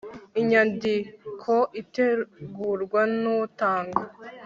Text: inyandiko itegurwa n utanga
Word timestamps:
inyandiko 0.39 1.53
itegurwa 1.81 3.01
n 3.21 3.23
utanga 3.37 4.01